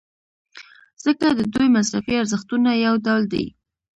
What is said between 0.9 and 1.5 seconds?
ځکه د